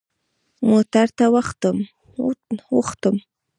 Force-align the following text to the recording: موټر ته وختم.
موټر 0.69 1.07
ته 1.17 1.25
وختم. 2.75 3.15